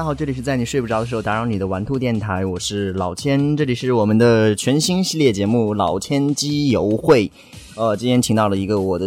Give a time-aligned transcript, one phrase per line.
[0.00, 7.28] 家好，这里是在你睡不着的时候打扰你的玩兔电台，我是老千，这里是我们的全新系列节目《老千机油会》。
[7.76, 9.06] 呃，今天请到了一个我的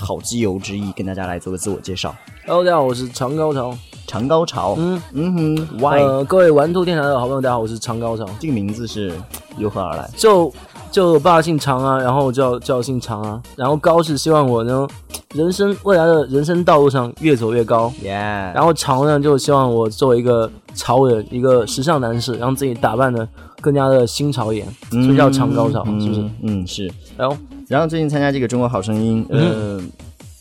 [0.00, 2.16] 好基友之一，跟大家来做个自我介绍。
[2.46, 3.76] Hello，大家好，我是长高潮。
[4.06, 6.00] 长高潮，嗯嗯哼，Why？
[6.00, 8.24] 呃，各位玩兔电台的好朋友，大家好，我是长高潮。
[8.40, 9.12] 这个名字是
[9.58, 10.10] 由何而来？
[10.16, 10.50] 就
[10.90, 14.88] 就我爸姓长啊，然后叫叫姓长啊，然后高是希望我呢。
[15.34, 23.26] 人生未来的人生道路上越走越高，然后潮呢就希望我作为一个潮人，一个时尚男士，让自己打扮的
[23.60, 26.30] 更加的新潮一点，所以叫长高潮，是不是？
[26.42, 26.90] 嗯，是。
[27.16, 27.36] 然后，
[27.68, 29.80] 然后最近参加这个中国好声音，呃，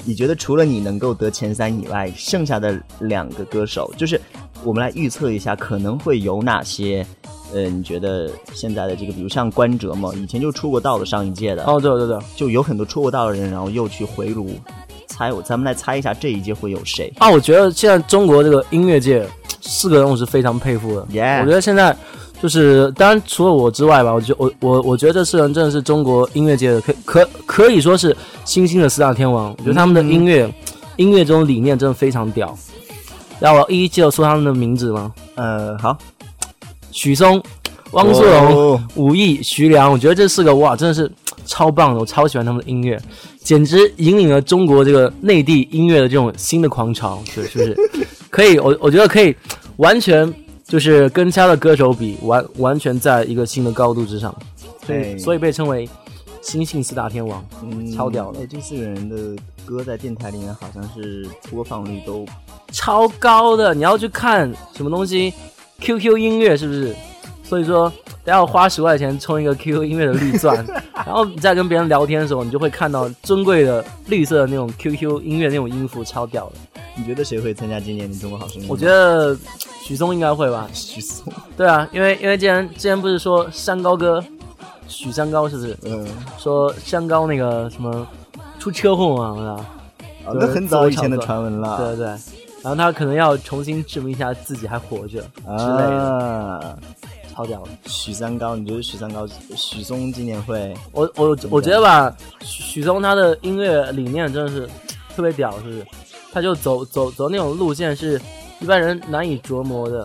[0.05, 4.19] 你觉得除了你能够得前三以外，剩下的两个歌手，就是
[4.63, 7.05] 我们来预测一下可能会有哪些？
[7.53, 14.51] 呃，你觉得现在的这个，比如像关喆嘛，以前就出过道的，上一届的，哦，对对对，就有很多出过道的人，然后又去回炉。
[15.07, 17.29] 猜，我咱们来猜一下这一届会有谁啊？
[17.29, 19.27] 我觉得现在中国这个音乐界
[19.61, 21.05] 四个人我是非常佩服的。
[21.11, 21.39] 耶！
[21.41, 21.95] 我觉得现在
[22.41, 29.53] 就是当然除了我之外吧，我觉我我我觉得这四人真的是中国音乐界的可可可以说是新兴的四大天王。
[29.57, 30.49] 我觉得他们的音乐
[30.97, 32.57] 音乐这种理念真的非常屌。
[33.39, 35.13] 让我一一记得说他们的名字吗？
[35.35, 35.97] 呃，好，
[36.91, 37.41] 许嵩、
[37.91, 41.11] 汪苏泷、武艺、徐良，我觉得这四个哇，真的是
[41.45, 42.99] 超棒的，我超喜欢他们的音乐。
[43.41, 48.07] 简直引领了中国这个内地音乐的这种新的狂潮，对是不是？
[48.29, 49.35] 可以，我我觉得可以
[49.77, 50.31] 完全
[50.67, 54.35] 就是跟其他的歌手比，完完全在一个新的高度之上，
[54.85, 55.89] 对，所以被称为
[56.41, 57.43] 新晋四大天王，
[57.95, 58.45] 超屌的。
[58.45, 62.23] 这四个人的歌在电台里面好像是播放率都
[62.71, 65.33] 超高的，你要去看什么东西
[65.79, 66.95] ，QQ 音乐是不是？
[67.43, 67.91] 所以说。
[68.25, 70.63] 要花十块钱充一个 QQ 音乐的绿钻，
[70.93, 76.81] 然后你在跟别人聊天的时候，你就会看到尊贵的绿色的那种 QQ 音乐那种音符，超屌的。
[76.95, 78.67] 你觉得谁会参加今年的中国好声音？
[78.69, 79.35] 我觉得
[79.81, 80.69] 许嵩应该会吧。
[80.73, 81.23] 许嵩，
[81.57, 84.23] 对啊，因为因为之前之前不是说山高哥，
[84.87, 85.75] 许山高是不是？
[85.85, 86.05] 嗯。
[86.37, 88.07] 说山高那个什么
[88.59, 90.35] 出车祸嘛，是吧？
[90.39, 91.77] 那很早以前的传闻了。
[91.77, 92.15] 对对。
[92.61, 96.79] 然后他可能要重新证明一下自己还活着之类的。
[97.33, 99.25] 超屌的许三高，你觉得许三高、
[99.55, 100.73] 许嵩今年会？
[100.91, 104.67] 我我我觉得吧，许嵩他的音乐理念真的是
[105.15, 105.85] 特别屌，是不是？
[106.33, 108.19] 他就走走走那种路线是
[108.59, 110.03] 一般人难以琢磨的，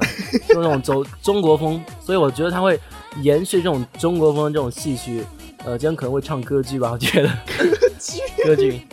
[0.48, 2.78] 就那种走中国风，所以我觉得他会
[3.22, 5.24] 延续这种中国风这种戏曲。
[5.64, 7.28] 呃，今天可能会唱歌剧吧，我觉得
[7.58, 7.64] 歌
[7.98, 8.86] 剧 歌剧，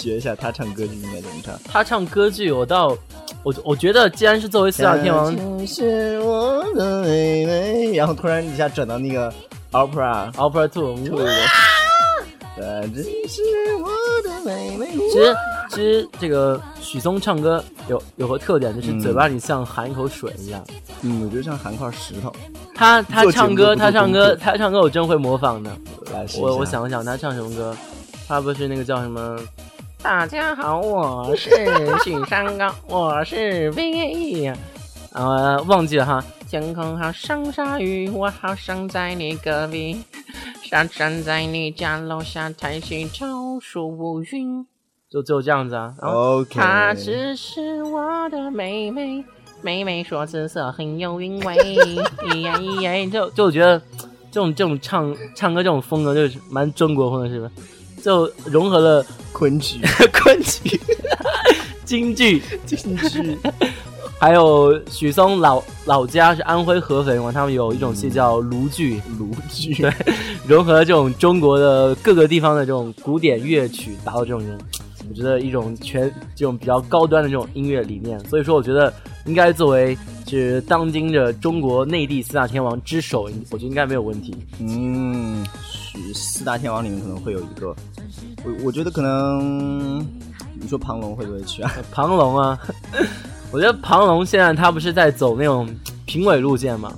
[0.00, 1.54] 学一下他唱歌剧应该怎么唱？
[1.68, 2.96] 他唱歌剧，我倒。
[3.42, 5.34] 我我觉得，既然是作为四大天王，
[7.94, 9.32] 然后突然一下转到那个
[9.72, 10.94] opera opera two，
[12.56, 13.40] 这只是
[13.76, 13.88] 我
[14.28, 14.88] 的妹妹。
[14.92, 15.36] 其实
[15.70, 20.62] 其实这个许嵩唱歌有有个特点，就是嘴巴里像含一口水一样。
[21.00, 22.30] 嗯，我觉得像含块石头。
[22.74, 25.70] 他他唱歌，他唱歌，他唱歌，我真会模仿的。
[26.12, 27.74] 来我我下想想，他唱什么歌？
[28.28, 29.38] 他不是那个叫什么？
[30.02, 31.50] 大家好，我是
[32.02, 34.54] 许山高，我是 VAE，。
[35.12, 36.24] 呃，忘记了哈。
[36.48, 40.02] 天空好像下雨，我好想在你隔壁，
[40.62, 44.66] 想站在你家楼下抬起头数乌云。
[45.10, 45.94] 就就这样子啊。
[46.00, 49.22] 然 后 OK，她只是我的妹妹，
[49.60, 51.54] 妹妹说紫色很有韵味。
[51.54, 53.78] 咿呀咿呀，就就我觉得
[54.30, 57.50] 这种这种唱唱歌这种风格就是蛮中国风的，是吧？
[58.02, 59.80] 就融合了昆曲，
[60.12, 60.80] 昆曲、
[61.84, 63.38] 京剧、京剧，
[64.18, 69.92] 还有许嵩老老家是安徽合肥嘛，他们有一种戏叫庐剧，卢剧，对，
[70.46, 74.58] 融合了这种中国的各个地方的这种古典乐曲，达到这种人，
[75.08, 78.18] 我觉得一种全这种比较高端的这种音乐理念。
[78.28, 78.92] 所以说，我觉得
[79.24, 79.96] 应该作为
[80.38, 84.32] 是当今的中国内地四大天王之首，我觉得应该没有问题。
[84.60, 87.74] 嗯，是四大天王里面可能会有一个，
[88.44, 89.98] 我我觉得可能
[90.54, 91.72] 你说庞龙会不会去啊？
[91.90, 92.56] 庞龙啊，
[93.50, 95.68] 我觉得庞龙现在他不是在走那种
[96.06, 96.92] 评委路线嘛？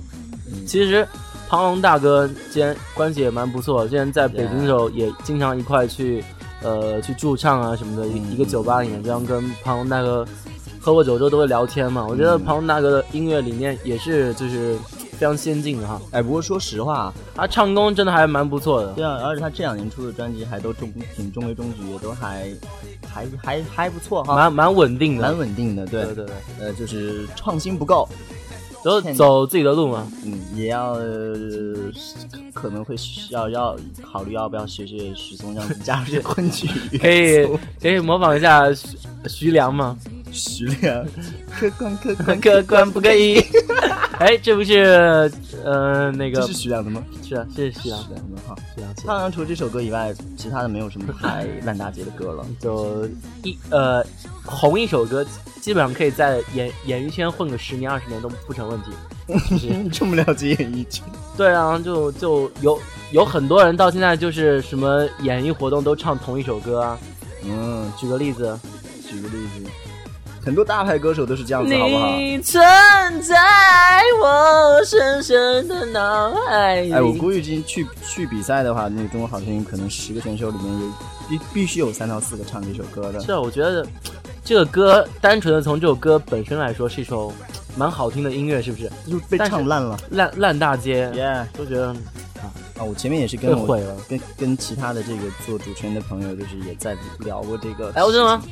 [0.67, 1.05] 其实
[1.49, 6.23] 庞龙大哥之前关系也蛮不错，之前在北京的时候也经常一块去
[6.61, 10.23] 呃去驻唱啊什么的，一一个酒吧里面这样跟庞龙大哥
[10.83, 12.05] 喝过酒之后都会聊天嘛。
[12.05, 14.77] 我觉得庞龙大哥的音乐理念也是就是
[15.13, 18.91] 非常先进的哈，哎，不过说实话，他唱功真的还蛮不错的。
[18.91, 22.51] 对啊，而且他这两年出的专辑还都中挺中规中矩，也都还
[23.07, 28.09] 还还还不错哈，蛮蛮稳定的，蛮稳定的，对对对对，呃，就是创新不够，
[28.83, 30.05] 走走自己的路嘛。
[30.25, 31.33] 嗯，也要、呃
[32.53, 37.45] 可能会需要要考虑要不要学学许嵩这样子加入这昆 曲，可以
[37.81, 38.97] 可以模仿一下徐
[39.27, 39.97] 徐良吗？
[40.33, 41.05] 徐良，
[41.51, 43.39] 客官客官客官不可以。
[44.19, 45.31] 哎，这不是
[45.63, 47.03] 呃那个这是徐良的吗？
[47.27, 48.55] 是啊，是徐良，徐良的哈。
[48.73, 52.45] 徐良写他好像除了这首歌以外，其他的没有什么太烂大街的歌了。
[52.59, 53.07] 就
[53.43, 54.03] 一呃
[54.43, 55.25] 红一首歌，
[55.61, 58.91] 基本上可以在演演艺圈混个十年二十年都不成问题。
[59.49, 61.03] 你 这么了解演艺圈？
[61.37, 62.79] 对啊，就就有
[63.11, 66.97] 有很多人到现在就是什么演艺活动都唱同一首歌啊。
[67.45, 68.57] 嗯，举个例子，
[69.09, 69.69] 举个例子，
[70.45, 72.17] 很多大牌歌手都是这样子，好不好？
[72.17, 72.61] 你存
[73.21, 73.35] 在
[74.21, 76.91] 我深深的脑海里。
[76.91, 80.87] 哎，我估计今天去去比赛的话，那个中国好声音可能十个选手里面有
[81.29, 83.21] 必必须有三到四个唱这首歌的。
[83.21, 83.85] 是啊，我觉得
[84.43, 87.31] 这个歌单纯的从这首歌本身来说是一首
[87.77, 88.91] 蛮好听的音乐，是不是？
[89.09, 89.97] 就被唱烂了。
[90.11, 91.87] 烂烂大街，耶、都觉得
[92.77, 93.95] 啊，我前面也是跟我毁了。
[94.09, 97.91] 跟跟其他的这个做主持人的朋友，就是也在聊过这个。
[97.95, 98.43] 哎，我真的吗？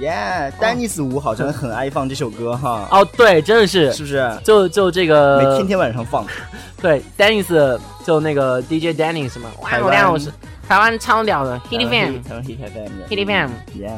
[0.00, 4.38] 耶，丹尼斯舞好像很爱放这首歌哈，哦，对，真的是，是不是？
[4.44, 6.24] 就就这个每个天天晚上放。
[6.80, 9.50] 对，Dennis 就那个 DJ Dennis 嘛，
[9.82, 10.32] 我亮我是
[10.68, 12.92] 台湾超屌的 Hit FM 台湾 Hit FM。
[13.10, 13.50] Hit FM
[13.80, 13.92] 耶，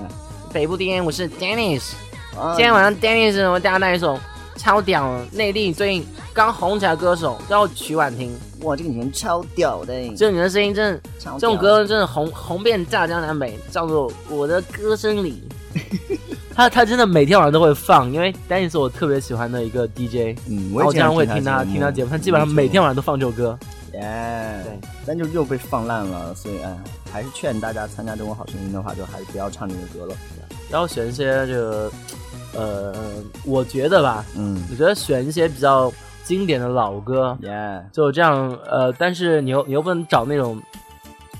[0.52, 1.92] 北部 DJ 我是 Dennis，
[2.34, 2.54] 啊。
[2.56, 4.18] 今天晚上 Dennis 我大家带一首
[4.56, 11.00] 超屌的内地最近刚红起来的歌手叫曲婉婷，哇，这个女人超屌的，这女人声音真的。
[11.38, 15.42] 这种歌真的红红遍大江南北，叫做《我的歌声里》。
[16.54, 23.58] 他他真的每天晚上都会放，因为丹尼是我特别喜欢的一个 DJ，嗯，我经常会听听他听他节目，他基本上每天晚上都放这首歌。
[23.92, 24.00] 耶，
[24.64, 26.76] 对，但就又被放烂了，所以哎，
[27.12, 30.14] 还是劝大家参加《中国好声音》的话，就还是不要唱这个歌了。
[30.70, 31.90] 然后选一些这个，
[32.54, 32.94] 呃，
[33.44, 35.92] 我觉得吧，嗯，我觉得选一些比较
[36.24, 40.60] 经典的老歌，耶，就这样，呃，但是你又你又不能找那种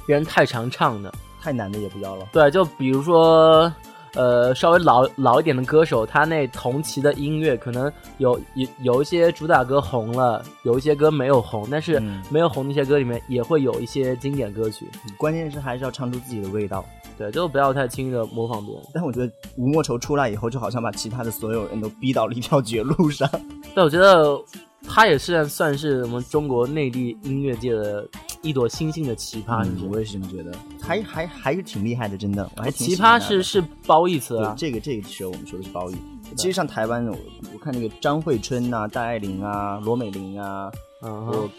[0.05, 2.27] 别人太常唱的，太难的也不要了。
[2.33, 3.73] 对，就比如说，
[4.15, 14.87] 呃，稍微老老一点的歌手，他那同期的音乐可能有有有一些主打歌红了，有一些歌没有红，但是嗯没有红那些歌里面也会有一些经典歌曲。
[15.17, 16.85] 关键是还是要唱出自己的味道。
[17.17, 18.83] 对，就不要太轻易的模仿别人。
[18.95, 23.29] 但我觉得吴莫愁出来以后，就好像把其他的所有人都逼到了一条绝路上。
[23.75, 24.41] 对，我觉得
[24.89, 28.09] 他也是算是我们中国内地音乐界的
[28.43, 29.83] 一朵星星的奇葩，你？
[29.83, 32.49] 嗯我也是这么觉得，还还还是挺厉害的，真的。
[32.57, 35.97] 我还挺奇葩是是褒义词啊，对这个这个时候我们说的是褒义。
[36.37, 37.17] 其实像台湾，我
[37.53, 40.71] 我看那个张惠春呐、戴爱玲啊、罗美玲啊，
[41.03, 41.51] 嗯还有哼，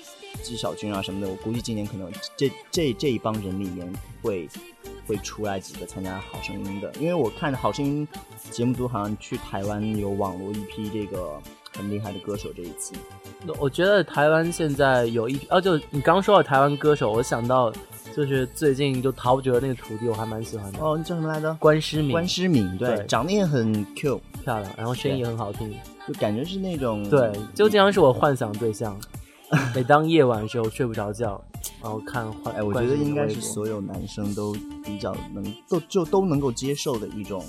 [0.41, 4.47] 纪晓君啊什么的，我估计今年可能这这这一帮人里面会
[5.05, 8.07] 会出来几个参加《好声音》的，因为我看《好声音》
[8.50, 11.39] 节目组好像去台湾有网罗一批这个
[11.75, 12.94] 很厉害的歌手这一次。
[13.60, 17.72] 我觉得台湾现在有一哦，就你刚说到台湾歌手，我想到
[18.16, 20.80] 就是最近就陶喆那个徒弟，我还蛮喜欢的。
[20.80, 21.54] 哦，你叫什么来着？
[21.56, 25.74] 关诗敏，关诗敏，对，对长得也很 Q，漂亮，然后声音也很好听。
[26.08, 28.98] 就感觉是那种对，就经常是我幻想对象。
[29.75, 31.42] 每当夜晚的时候睡不着觉，
[31.82, 34.54] 然后看幻，哎，我觉得应该是所有男生都
[34.86, 37.44] 比较能都就都能够接受的一种，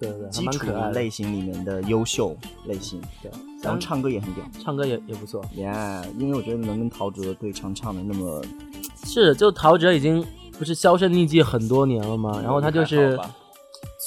[0.00, 3.00] 对对，基础类型里面的优秀类型。
[3.22, 3.30] 对，
[3.62, 5.44] 然后唱歌也很屌，唱歌也也不错。
[5.54, 8.42] Yeah，因为我觉得能跟陶喆对唱唱的那么，
[9.04, 10.24] 是就陶喆已经
[10.58, 12.40] 不是销声匿迹很多年了吗？
[12.42, 13.18] 然后他就是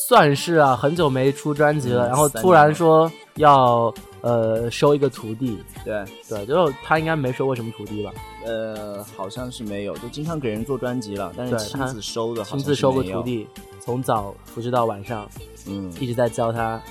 [0.08, 3.94] 算是啊，很久没出专辑了，然后突然说要。
[4.24, 8.13] 呃，收一个徒弟，对对，就他应该没收过什么徒弟吧？
[8.46, 13.46] 呃，好像是没有，就经常给人做专辑了，但是亲自收的，亲自收过徒弟，
[13.82, 15.30] 从早扶持到晚上，
[15.68, 16.82] 嗯，一直在教他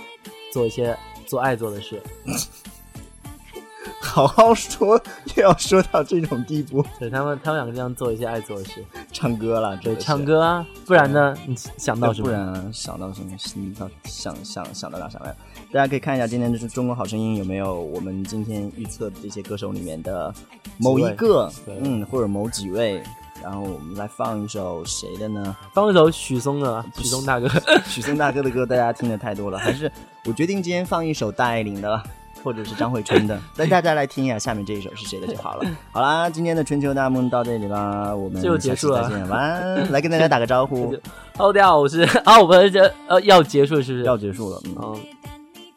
[0.52, 0.94] 做一些
[1.26, 2.02] 做爱做的事。
[3.98, 5.00] 好好说，
[5.36, 6.84] 又要说到这种地步。
[6.98, 8.84] 对他们，他们两个这样做一些爱做的事，
[9.22, 11.32] 唱歌了，对，唱歌啊，不然呢？
[11.46, 12.26] 你想到什么？
[12.26, 13.30] 不然想到什么？
[13.54, 15.32] 你到想想想到哪想来？
[15.72, 20.34] 大家可以看一下今天就是《中国好声音》有没有我们今天预测的这些歌手里面的
[20.76, 23.00] 某一个，嗯，或者某几位。
[23.40, 25.56] 然后我们来放一首谁的呢？
[25.72, 27.48] 放一首许嵩的，许嵩大哥，
[27.86, 29.90] 许嵩大哥的歌大家听的太多了，还是
[30.24, 32.02] 我决定今天放一首戴爱玲的。
[32.42, 35.70] 或者是张惠春的， 那大家来听一下下面这一首是谁的就好了。
[35.92, 39.90] 好啦，今天的春秋大梦到这里啦，我们就结束了，再见，晚安。
[39.92, 40.94] 来跟大家打个招呼。
[41.38, 44.04] 哦，大家好，我是啊，我们这呃要结束是不是？
[44.04, 45.00] 要结束了，嗯。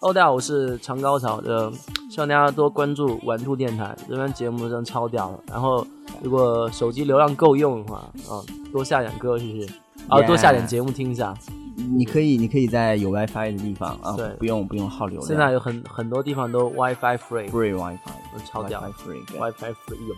[0.02, 1.72] 哦，大家好，我是长高潮的，
[2.10, 5.40] 希望大家多关注玩兔电台，这边节目真超屌了。
[5.48, 5.86] 然后
[6.22, 9.68] 如果手机流量够用的话，啊，多下点歌是不是？
[10.08, 11.34] 啊，多下点节目听一下。
[11.76, 15.28] 你可以，你可以在有 WiFi 的地方啊，对，不用不用耗流量。
[15.28, 18.00] 现在有很很多地方都 WiFi free，free WiFi，
[18.46, 20.16] 超屌，free，WiFi free，有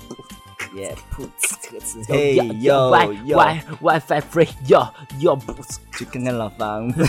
[0.79, 2.91] ，yeah，噗呲这个词，嘿哟
[3.25, 3.37] 哟
[3.81, 4.87] ，WiFi free，哟
[5.19, 6.93] 哟噗呲，去看看老房。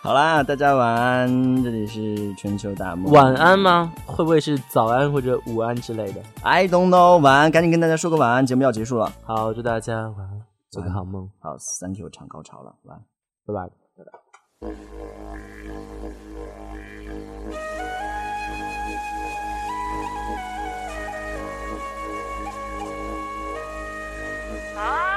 [0.00, 3.12] 好啦，大家晚安，这里是全球大梦。
[3.12, 3.92] 晚安吗？
[4.06, 9.10] 会不会是早安或者午安之类的？I don't know，晚安，赶紧跟大家说个晚安，节目要结束了。
[9.22, 10.33] 好，祝大家晚安。
[10.74, 13.00] 做个好梦，好，Thank you，唱高潮了，拜拜，
[13.46, 14.10] 拜拜，拜拜。
[24.76, 25.13] 爱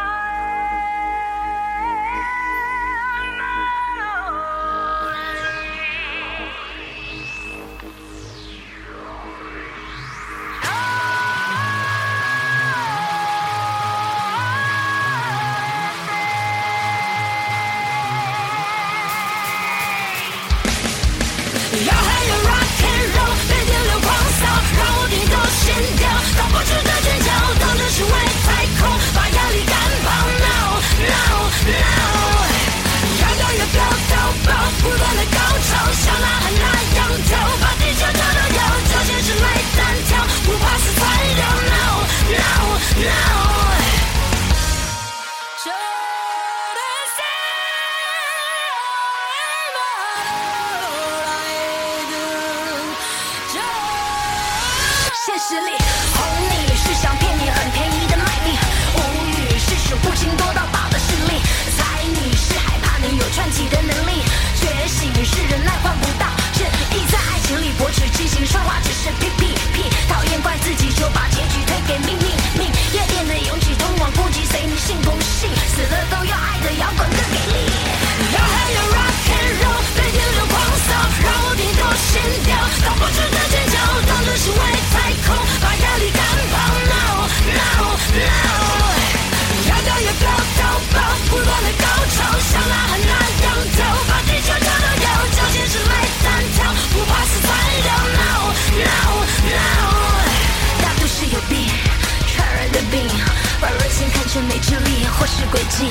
[105.19, 105.89] 或是轨迹，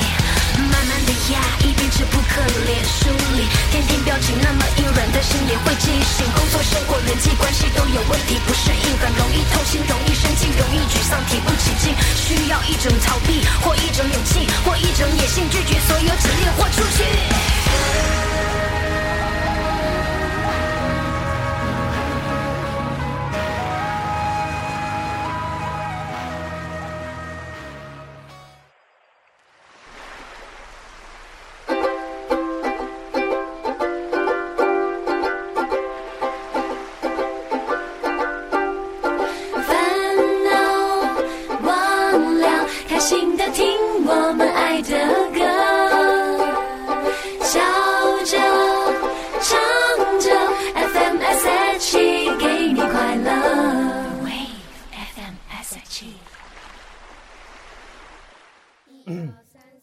[0.55, 2.79] 慢慢的压抑，变成不可理。
[3.37, 6.25] 天，天天表情那么硬，软的心也会惊醒。
[6.33, 11.93] 工作、生活、人际关系都有问题，不适应，很容易透心，容易生气，容易沮丧，提不起劲。
[12.15, 18.16] 需要一种逃避，或一种勇气，或一种野性，拒绝所有指令，豁出去。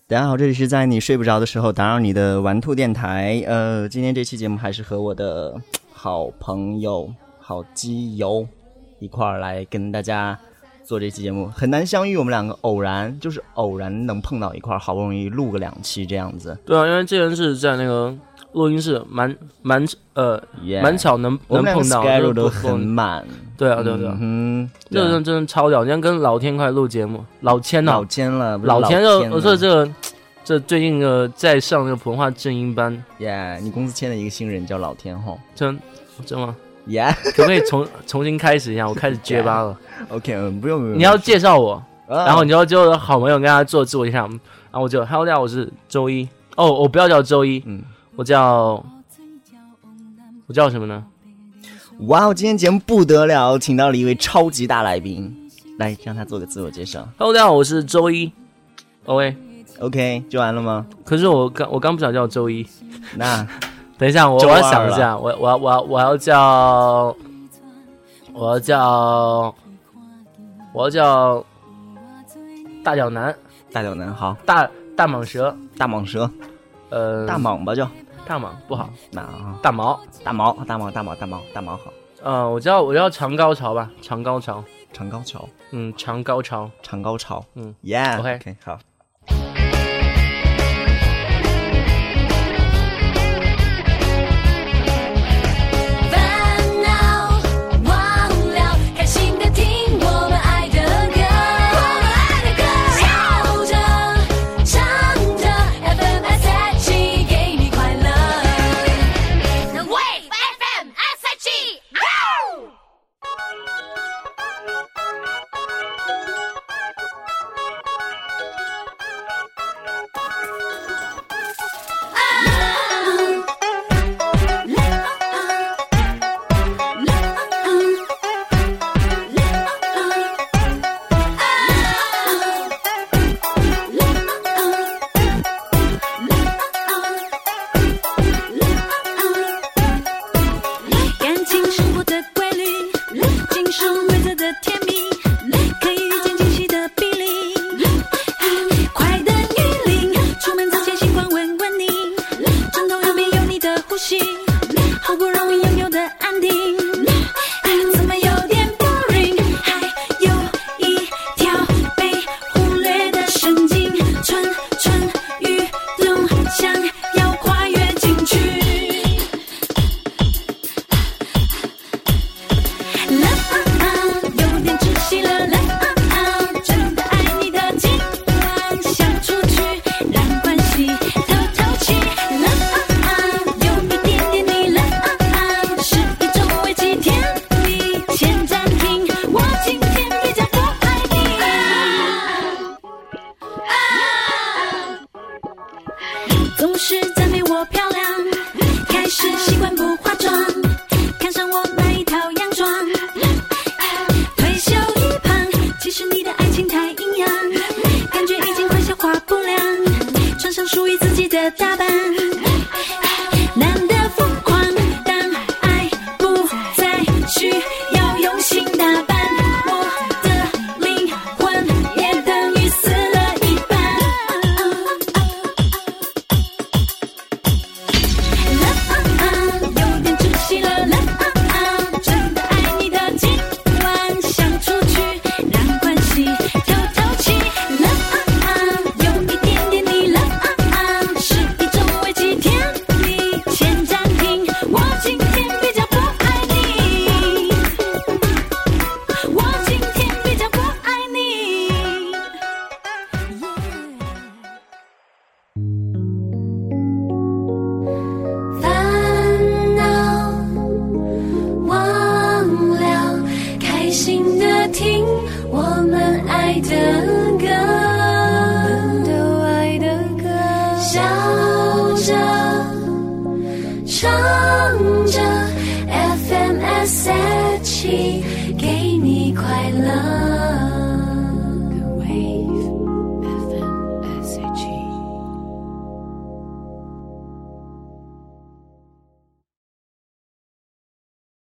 [0.07, 3.43] 大家好，这里是在你睡不着的时候打扰你的玩兔电台。
[3.47, 5.55] 呃，今天这期节目还是和我的
[5.95, 8.47] 好朋友、好基友
[8.99, 10.39] 一块儿来跟大家
[10.85, 11.47] 做这期节目。
[11.47, 16.55] 很难相遇，我们两个偶然就是偶然能碰到一块儿，好不容易录个两期这样子。
[16.67, 18.15] 对啊，因为这人是在那个
[18.55, 19.85] 录音室，蛮蛮
[20.15, 20.43] 呃
[20.83, 23.25] 蛮巧能能碰到，schedule 就是都很满。
[23.57, 25.85] 对啊对啊对啊，嗯哼，这个人真的超屌！
[25.85, 29.89] 今天跟老天快录节目，老千呐、老尖了，老天就天了我说这个
[30.43, 35.79] 这最近呃在上那个普通话正音班，，Yeah，你公司签了一个新人叫老天吼真
[36.27, 36.57] 真吗
[36.89, 38.89] ？，Yeah，OK，、可不可以重重新开始一下？
[38.89, 39.77] 我开始结巴了。
[40.11, 41.75] 嗯，不用不用，你要介绍我，
[42.09, 46.29] 啊，然后你就就有好朋友跟大家做自我介绍，然后我就 Hello，大家好，我是周一。
[46.57, 47.83] 哦，我不要叫周一，嗯，
[48.17, 48.85] 我叫
[50.47, 51.05] 我叫什么呢？
[52.07, 57.09] 哇哦，今天节目不得了，请到了一位超级大来宾，来让他做个自我介绍。
[57.19, 58.31] Hello，大家好，我是周一。
[59.07, 60.87] OK，OK，就完了吗？
[61.05, 62.65] 可是我刚我刚不想叫周一，
[63.17, 63.47] 那
[63.99, 67.17] 等一下我我要想一下，我我要我要我要叫
[68.33, 69.55] 我要叫
[70.73, 71.45] 我要叫
[72.85, 73.35] 大脚男，
[73.73, 76.31] 大脚男好，大大蟒蛇，大蟒蛇，
[76.91, 77.87] 呃，大蟒吧就
[78.27, 88.37] 大蟒不好，那啊，大毛，大毛，大毛，大毛，大毛，大毛好，呃，我叫我叫长高潮吧，长高潮，长高潮，嗯，长高潮，长高潮，嗯，Yeah，OK。
[88.37, 88.79] OK，好。